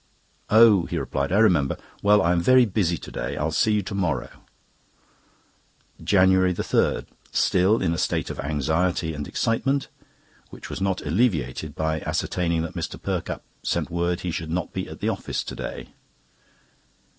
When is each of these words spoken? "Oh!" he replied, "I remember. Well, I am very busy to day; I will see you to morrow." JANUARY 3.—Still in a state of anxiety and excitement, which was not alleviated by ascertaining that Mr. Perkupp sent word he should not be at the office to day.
"Oh!" 0.49 0.87
he 0.87 0.97
replied, 0.97 1.31
"I 1.31 1.37
remember. 1.37 1.77
Well, 2.01 2.23
I 2.23 2.31
am 2.31 2.41
very 2.41 2.65
busy 2.65 2.97
to 2.97 3.11
day; 3.11 3.37
I 3.37 3.43
will 3.43 3.51
see 3.51 3.73
you 3.73 3.81
to 3.83 3.93
morrow." 3.93 4.31
JANUARY 6.03 6.55
3.—Still 6.55 7.83
in 7.83 7.93
a 7.93 7.99
state 7.99 8.31
of 8.31 8.39
anxiety 8.39 9.13
and 9.13 9.27
excitement, 9.27 9.89
which 10.49 10.71
was 10.71 10.81
not 10.81 11.01
alleviated 11.05 11.75
by 11.75 11.99
ascertaining 12.01 12.63
that 12.63 12.73
Mr. 12.73 12.99
Perkupp 12.99 13.43
sent 13.61 13.91
word 13.91 14.21
he 14.21 14.31
should 14.31 14.49
not 14.49 14.73
be 14.73 14.89
at 14.89 15.01
the 15.01 15.09
office 15.09 15.43
to 15.43 15.53
day. 15.53 15.89